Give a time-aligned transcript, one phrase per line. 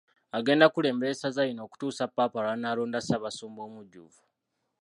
[0.37, 4.21] Agenda kulembera essaza lino okutuusa Ppaapa lw’anaalonda Ssaabasumba omujjuvu.